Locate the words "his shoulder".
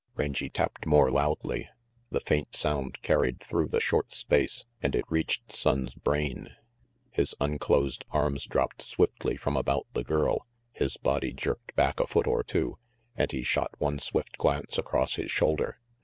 15.17-15.79